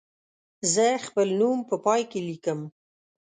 [0.73, 2.59] زه خپل نوم په پای کې لیکم.